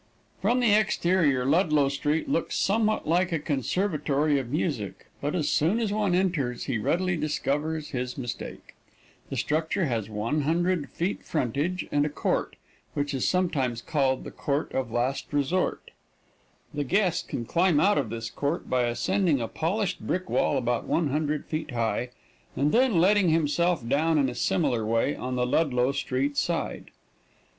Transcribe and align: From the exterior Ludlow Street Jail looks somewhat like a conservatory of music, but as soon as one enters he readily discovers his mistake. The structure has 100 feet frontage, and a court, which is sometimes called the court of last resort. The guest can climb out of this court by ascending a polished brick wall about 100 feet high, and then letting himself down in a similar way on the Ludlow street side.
From 0.41 0.61
the 0.61 0.73
exterior 0.73 1.45
Ludlow 1.45 1.87
Street 1.87 2.23
Jail 2.25 2.33
looks 2.33 2.55
somewhat 2.55 3.07
like 3.07 3.31
a 3.31 3.37
conservatory 3.37 4.39
of 4.39 4.49
music, 4.49 5.05
but 5.21 5.35
as 5.35 5.47
soon 5.47 5.79
as 5.79 5.93
one 5.93 6.15
enters 6.15 6.63
he 6.63 6.79
readily 6.79 7.15
discovers 7.15 7.89
his 7.89 8.17
mistake. 8.17 8.73
The 9.29 9.37
structure 9.37 9.85
has 9.85 10.09
100 10.09 10.89
feet 10.89 11.23
frontage, 11.23 11.85
and 11.91 12.03
a 12.03 12.09
court, 12.09 12.55
which 12.95 13.13
is 13.13 13.29
sometimes 13.29 13.83
called 13.83 14.23
the 14.23 14.31
court 14.31 14.71
of 14.71 14.89
last 14.91 15.31
resort. 15.31 15.91
The 16.73 16.83
guest 16.83 17.27
can 17.27 17.45
climb 17.45 17.79
out 17.79 17.99
of 17.99 18.09
this 18.09 18.31
court 18.31 18.67
by 18.67 18.85
ascending 18.85 19.39
a 19.39 19.47
polished 19.47 19.99
brick 20.01 20.27
wall 20.31 20.57
about 20.57 20.87
100 20.87 21.45
feet 21.45 21.69
high, 21.69 22.09
and 22.55 22.71
then 22.71 22.97
letting 22.99 23.29
himself 23.29 23.87
down 23.87 24.17
in 24.17 24.29
a 24.29 24.33
similar 24.33 24.83
way 24.83 25.15
on 25.15 25.35
the 25.35 25.45
Ludlow 25.45 25.91
street 25.91 26.37
side. 26.37 26.89